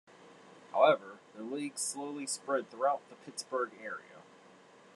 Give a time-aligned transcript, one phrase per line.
[0.71, 4.23] However, the league slowly spread throughout the Pittsburgh area.